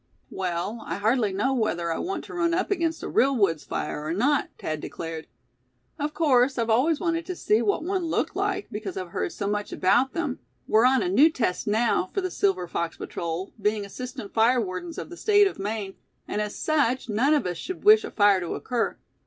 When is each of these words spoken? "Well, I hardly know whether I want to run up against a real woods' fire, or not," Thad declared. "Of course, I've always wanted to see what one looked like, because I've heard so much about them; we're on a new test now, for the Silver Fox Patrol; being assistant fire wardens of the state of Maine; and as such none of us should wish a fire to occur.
"Well, 0.31 0.81
I 0.87 0.95
hardly 0.95 1.31
know 1.31 1.53
whether 1.53 1.91
I 1.93 1.99
want 1.99 2.23
to 2.23 2.33
run 2.33 2.55
up 2.55 2.71
against 2.71 3.03
a 3.03 3.07
real 3.07 3.35
woods' 3.37 3.63
fire, 3.65 4.03
or 4.03 4.15
not," 4.15 4.49
Thad 4.57 4.79
declared. 4.81 5.27
"Of 5.99 6.15
course, 6.15 6.57
I've 6.57 6.71
always 6.71 6.99
wanted 6.99 7.23
to 7.27 7.35
see 7.35 7.61
what 7.61 7.83
one 7.83 8.05
looked 8.05 8.35
like, 8.35 8.67
because 8.71 8.97
I've 8.97 9.09
heard 9.11 9.31
so 9.31 9.45
much 9.47 9.71
about 9.71 10.13
them; 10.13 10.39
we're 10.67 10.87
on 10.87 11.03
a 11.03 11.07
new 11.07 11.29
test 11.29 11.67
now, 11.67 12.07
for 12.07 12.21
the 12.21 12.31
Silver 12.31 12.67
Fox 12.67 12.97
Patrol; 12.97 13.53
being 13.61 13.85
assistant 13.85 14.33
fire 14.33 14.59
wardens 14.59 14.97
of 14.97 15.11
the 15.11 15.17
state 15.17 15.45
of 15.45 15.59
Maine; 15.59 15.93
and 16.27 16.41
as 16.41 16.55
such 16.55 17.07
none 17.07 17.35
of 17.35 17.45
us 17.45 17.57
should 17.57 17.83
wish 17.83 18.03
a 18.03 18.09
fire 18.09 18.39
to 18.39 18.55
occur. 18.55 18.97